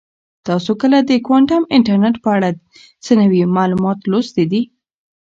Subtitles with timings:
[0.47, 2.49] تاسو کله د کوانټم انټرنیټ په اړه
[3.03, 4.61] څه نوي معلومات لوستي دي؟